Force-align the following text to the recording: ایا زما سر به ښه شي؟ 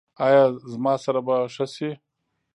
ایا 0.25 0.43
زما 0.71 0.93
سر 1.03 1.15
به 1.25 1.35
ښه 1.53 1.65
شي؟ 1.75 1.89